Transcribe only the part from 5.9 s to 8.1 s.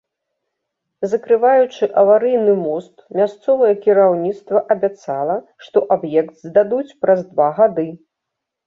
аб'ект здадуць праз два гады.